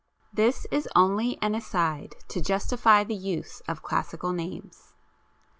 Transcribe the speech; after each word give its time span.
This 0.33 0.65
is 0.71 0.89
only 0.95 1.37
an 1.43 1.53
aside 1.53 2.15
to 2.29 2.41
justify 2.41 3.03
the 3.03 3.13
use 3.13 3.59
of 3.67 3.83
classical 3.83 4.33
names. 4.33 4.95